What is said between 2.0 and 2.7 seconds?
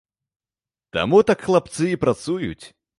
працуюць.